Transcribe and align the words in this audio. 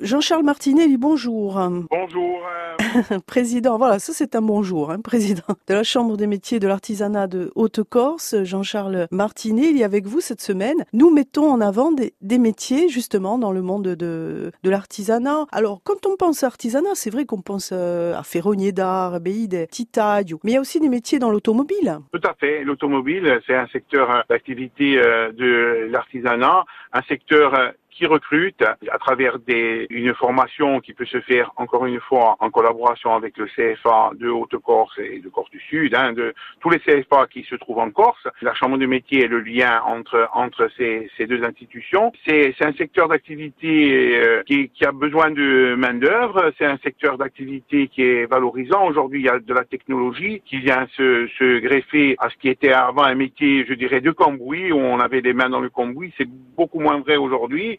Jean-Charles 0.00 0.44
Martinelli, 0.44 0.96
bonjour. 0.96 1.60
Bonjour. 1.90 2.46
Euh. 2.46 3.18
président, 3.26 3.76
voilà, 3.76 3.98
ça 3.98 4.12
c'est 4.12 4.36
un 4.36 4.40
bonjour, 4.40 4.92
hein, 4.92 5.00
président 5.00 5.42
de 5.68 5.74
la 5.74 5.82
Chambre 5.82 6.16
des 6.16 6.28
métiers 6.28 6.60
de 6.60 6.68
l'artisanat 6.68 7.26
de 7.26 7.50
Haute-Corse, 7.56 8.44
Jean-Charles 8.44 9.08
Martinelli, 9.10 9.82
avec 9.82 10.06
vous 10.06 10.20
cette 10.20 10.40
semaine. 10.40 10.84
Nous 10.92 11.10
mettons 11.10 11.50
en 11.50 11.60
avant 11.60 11.90
des, 11.90 12.12
métiers 12.38 12.88
justement 12.88 13.36
dans 13.36 13.50
le 13.50 13.62
monde 13.62 13.88
de, 13.88 14.52
de 14.62 14.70
l'artisanat. 14.70 15.46
Alors, 15.50 15.80
quand 15.82 16.06
on 16.06 16.16
pense 16.16 16.44
à 16.44 16.46
artisanat, 16.46 16.94
c'est 16.94 17.10
vrai 17.10 17.26
qu'on 17.26 17.42
pense 17.42 17.70
euh, 17.72 18.16
à 18.16 18.22
ferronnier 18.22 18.70
d'art, 18.70 19.20
béide, 19.20 19.68
titaille, 19.70 20.34
mais 20.44 20.52
il 20.52 20.54
y 20.54 20.56
a 20.56 20.60
aussi 20.60 20.78
des 20.78 20.88
métiers 20.88 21.18
dans 21.18 21.30
l'automobile. 21.30 21.98
Tout 22.12 22.28
à 22.28 22.34
fait. 22.34 22.62
L'automobile, 22.62 23.40
c'est 23.46 23.56
un 23.56 23.66
secteur 23.66 24.10
euh, 24.10 24.20
d'activité 24.30 24.96
de 24.96 25.88
l'artisanat, 25.90 26.64
un 26.92 27.02
secteur 27.02 27.72
qui 27.90 28.06
recrutent 28.06 28.62
à 28.62 28.98
travers 28.98 29.38
des, 29.38 29.86
une 29.90 30.14
formation 30.14 30.80
qui 30.80 30.94
peut 30.94 31.06
se 31.06 31.20
faire 31.20 31.52
encore 31.56 31.86
une 31.86 32.00
fois 32.00 32.36
en 32.40 32.50
collaboration 32.50 33.14
avec 33.14 33.36
le 33.36 33.46
CFA 33.46 34.10
de 34.14 34.28
Haute-Corse 34.28 34.98
et 34.98 35.18
de 35.18 35.28
Corse 35.28 35.50
du 35.50 35.60
Sud, 35.60 35.94
hein, 35.94 36.12
de 36.12 36.34
tous 36.60 36.70
les 36.70 36.78
CFA 36.78 37.26
qui 37.26 37.42
se 37.44 37.54
trouvent 37.56 37.78
en 37.78 37.90
Corse. 37.90 38.26
La 38.42 38.54
Chambre 38.54 38.78
de 38.78 38.86
métier 38.86 39.24
est 39.24 39.28
le 39.28 39.40
lien 39.40 39.82
entre 39.86 40.28
entre 40.34 40.70
ces, 40.76 41.10
ces 41.16 41.26
deux 41.26 41.42
institutions. 41.44 42.12
C'est 42.26 42.54
un 42.60 42.72
secteur 42.74 43.08
d'activité 43.08 44.16
euh, 44.16 44.42
qui, 44.44 44.68
qui, 44.70 44.84
a 44.84 44.92
besoin 44.92 45.30
de 45.30 45.74
main 45.76 45.94
d'œuvre. 45.94 46.52
C'est 46.58 46.66
un 46.66 46.78
secteur 46.78 47.18
d'activité 47.18 47.88
qui 47.88 48.02
est 48.02 48.26
valorisant. 48.26 48.86
Aujourd'hui, 48.86 49.20
il 49.20 49.26
y 49.26 49.28
a 49.28 49.38
de 49.38 49.54
la 49.54 49.64
technologie 49.64 50.42
qui 50.44 50.58
vient 50.58 50.86
se, 50.96 51.28
se 51.38 51.58
greffer 51.58 52.16
à 52.18 52.30
ce 52.30 52.36
qui 52.36 52.48
était 52.48 52.72
avant 52.72 53.02
un 53.02 53.14
métier, 53.14 53.64
je 53.66 53.74
dirais, 53.74 54.00
de 54.00 54.10
cambouis 54.10 54.72
où 54.72 54.78
on 54.78 55.00
avait 55.00 55.20
les 55.20 55.32
mains 55.32 55.50
dans 55.50 55.60
le 55.60 55.70
cambouis. 55.70 56.12
C'est 56.16 56.28
beaucoup 56.28 56.80
moins 56.80 57.00
vrai 57.00 57.16
aujourd'hui 57.16 57.78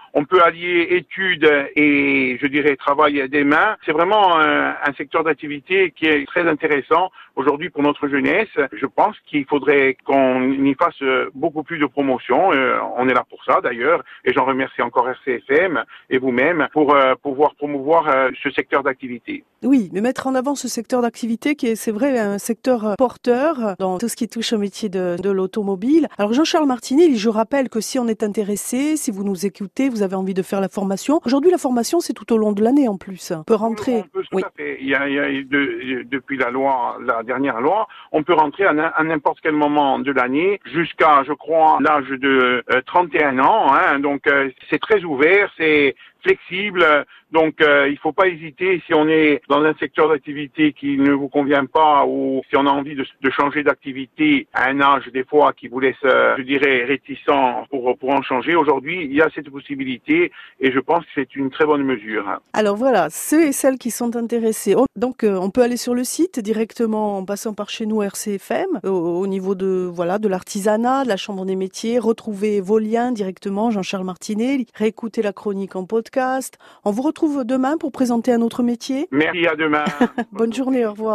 on 0.13 0.25
peut 0.25 0.41
allier 0.43 0.87
études 0.91 1.49
et, 1.75 2.37
je 2.41 2.47
dirais, 2.47 2.75
travail 2.75 3.27
des 3.29 3.43
mains. 3.43 3.77
C'est 3.85 3.91
vraiment 3.91 4.39
un, 4.39 4.73
secteur 4.97 5.23
d'activité 5.23 5.91
qui 5.91 6.05
est 6.05 6.25
très 6.25 6.47
intéressant 6.47 7.11
aujourd'hui 7.35 7.69
pour 7.69 7.81
notre 7.81 8.07
jeunesse. 8.09 8.49
Je 8.73 8.85
pense 8.85 9.15
qu'il 9.25 9.45
faudrait 9.45 9.95
qu'on 10.05 10.51
y 10.51 10.75
fasse 10.75 11.01
beaucoup 11.33 11.63
plus 11.63 11.79
de 11.79 11.85
promotion. 11.85 12.51
Euh, 12.53 12.77
on 12.97 13.07
est 13.07 13.13
là 13.13 13.23
pour 13.29 13.43
ça 13.45 13.61
d'ailleurs, 13.61 14.03
et 14.25 14.33
j'en 14.33 14.45
remercie 14.45 14.81
encore 14.81 15.09
RCFM 15.09 15.83
et 16.09 16.17
vous-même 16.17 16.67
pour 16.73 16.93
euh, 16.93 17.15
pouvoir 17.21 17.55
promouvoir 17.55 18.07
euh, 18.09 18.29
ce 18.43 18.49
secteur 18.51 18.83
d'activité. 18.83 19.43
Oui, 19.63 19.89
mais 19.93 20.01
mettre 20.01 20.27
en 20.27 20.35
avant 20.35 20.55
ce 20.55 20.67
secteur 20.67 21.01
d'activité 21.01 21.55
qui 21.55 21.67
est, 21.67 21.75
c'est 21.75 21.91
vrai, 21.91 22.17
un 22.17 22.37
secteur 22.37 22.95
porteur 22.97 23.75
dans 23.79 23.97
tout 23.97 24.07
ce 24.07 24.15
qui 24.15 24.27
touche 24.27 24.53
au 24.53 24.57
métier 24.57 24.89
de, 24.89 25.17
de 25.21 25.29
l'automobile. 25.29 26.07
Alors 26.17 26.33
Jean-Charles 26.33 26.67
Martinet, 26.67 27.15
je 27.15 27.29
rappelle 27.29 27.69
que 27.69 27.79
si 27.79 27.99
on 27.99 28.07
est 28.07 28.23
intéressé, 28.23 28.97
si 28.97 29.11
vous 29.11 29.23
nous 29.23 29.45
écoutez, 29.45 29.89
vous 29.89 30.00
avez 30.01 30.15
envie 30.15 30.33
de 30.33 30.41
faire 30.41 30.61
la 30.61 30.69
formation. 30.69 31.19
Aujourd'hui, 31.25 31.51
la 31.51 31.57
formation, 31.57 31.99
c'est 31.99 32.13
tout 32.13 32.31
au 32.33 32.37
long 32.37 32.51
de 32.51 32.63
l'année 32.63 32.87
en 32.87 32.97
plus. 32.97 33.31
On 33.31 33.43
peut 33.43 33.55
rentrer. 33.55 34.03
Il 34.57 34.87
y 34.87 34.95
a, 34.95 35.05
depuis 36.03 36.37
la 36.37 36.49
loi, 36.49 36.97
la 37.05 37.23
dernière 37.23 37.61
loi, 37.61 37.87
on 38.11 38.23
peut 38.23 38.33
rentrer 38.33 38.65
à, 38.65 39.03
n'importe 39.03 39.39
quel 39.41 39.53
moment 39.53 39.99
de 39.99 40.11
l'année 40.11 40.59
jusqu'à, 40.65 41.23
je 41.25 41.33
crois, 41.33 41.77
l'âge 41.81 42.09
de 42.09 42.63
31 42.85 43.37
euh, 43.37 43.41
ans. 43.41 43.73
Hein. 43.73 43.99
donc, 43.99 44.27
euh, 44.27 44.49
c'est 44.69 44.79
très 44.79 45.03
ouvert, 45.03 45.49
c'est 45.57 45.95
flexible. 46.21 46.85
Donc, 47.31 47.61
euh, 47.61 47.87
il 47.87 47.93
ne 47.93 47.97
faut 47.97 48.11
pas 48.11 48.27
hésiter 48.27 48.81
si 48.85 48.93
on 48.93 49.07
est 49.07 49.41
dans 49.47 49.63
un 49.63 49.73
secteur 49.75 50.09
d'activité 50.09 50.73
qui 50.73 50.97
ne 50.97 51.11
vous 51.11 51.29
convient 51.29 51.65
pas 51.65 52.05
ou 52.05 52.41
si 52.49 52.57
on 52.57 52.65
a 52.65 52.69
envie 52.69 52.95
de, 52.95 53.05
changer 53.29 53.63
d'activité 53.63 54.47
à 54.53 54.67
un 54.69 54.81
âge 54.81 55.07
des 55.13 55.23
fois 55.23 55.53
qui 55.53 55.69
vous 55.69 55.79
laisse, 55.79 55.95
euh, 56.03 56.35
je 56.37 56.43
dirais, 56.43 56.83
réticent 56.83 57.19
pour, 57.69 57.97
pour 57.97 58.09
en 58.09 58.21
changer. 58.21 58.55
Aujourd'hui, 58.55 59.05
il 59.05 59.13
y 59.13 59.21
a 59.21 59.29
cette 59.33 59.49
possibilité 59.49 60.31
et 60.59 60.71
je 60.71 60.79
pense 60.79 61.05
que 61.05 61.11
c'est 61.15 61.35
une 61.35 61.49
très 61.49 61.65
bonne 61.65 61.83
mesure. 61.83 62.39
Alors 62.53 62.75
voilà, 62.75 63.09
ceux 63.09 63.47
et 63.47 63.51
celles 63.53 63.77
qui 63.77 63.91
sont 63.91 64.15
intéressés, 64.17 64.75
donc 64.97 65.23
euh, 65.23 65.37
on 65.41 65.49
peut 65.49 65.61
aller 65.61 65.77
sur 65.77 65.93
le 65.93 66.03
site 66.03 66.39
directement 66.39 67.17
en 67.17 67.25
passant 67.25 67.53
par 67.53 67.69
chez 67.69 67.85
nous 67.85 68.01
RCFM 68.03 68.81
au, 68.83 69.25
niveau 69.27 69.55
de 69.55 69.89
voilà 69.91 70.19
de 70.19 70.27
l'artisanat, 70.27 71.03
de 71.03 71.09
la 71.09 71.17
Chambre 71.17 71.45
des 71.45 71.55
métiers, 71.55 71.97
retrouver 71.97 72.59
vos 72.59 72.79
liens 72.79 73.11
directement, 73.11 73.71
Jean-Charles 73.71 74.05
Martinet, 74.05 74.65
réécouter 74.75 75.21
la 75.21 75.31
chronique 75.31 75.75
en 75.75 75.85
podcast. 76.11 76.57
On 76.83 76.91
vous 76.91 77.01
retrouve 77.01 77.45
demain 77.45 77.77
pour 77.77 77.91
présenter 77.91 78.33
un 78.33 78.41
autre 78.41 78.63
métier. 78.63 79.07
Merci, 79.11 79.47
à 79.47 79.55
demain. 79.55 79.85
Bonne 80.31 80.53
journée, 80.53 80.85
au 80.85 80.91
revoir. 80.91 81.09